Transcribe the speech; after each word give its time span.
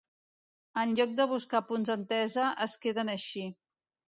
En 0.83 0.93
lloc 0.99 1.13
de 1.19 1.27
buscar 1.33 1.61
punts 1.73 1.91
d’entesa, 1.91 2.49
es 2.67 2.77
queden 2.87 3.17
així. 3.17 3.45